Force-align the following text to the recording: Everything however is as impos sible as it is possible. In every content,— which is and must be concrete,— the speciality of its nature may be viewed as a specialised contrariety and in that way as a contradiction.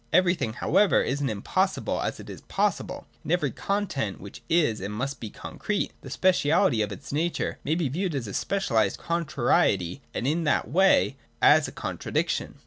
Everything 0.11 0.53
however 0.53 1.03
is 1.03 1.21
as 1.21 1.27
impos 1.29 1.79
sible 1.79 2.03
as 2.03 2.19
it 2.19 2.27
is 2.27 2.41
possible. 2.41 3.05
In 3.23 3.29
every 3.29 3.51
content,— 3.51 4.19
which 4.19 4.41
is 4.49 4.81
and 4.81 4.91
must 4.91 5.19
be 5.19 5.29
concrete,— 5.29 5.93
the 6.01 6.09
speciality 6.09 6.81
of 6.81 6.91
its 6.91 7.13
nature 7.13 7.59
may 7.63 7.75
be 7.75 7.87
viewed 7.87 8.15
as 8.15 8.25
a 8.25 8.33
specialised 8.33 8.97
contrariety 8.97 10.01
and 10.11 10.25
in 10.25 10.43
that 10.45 10.67
way 10.67 11.17
as 11.39 11.67
a 11.67 11.71
contradiction. 11.71 12.55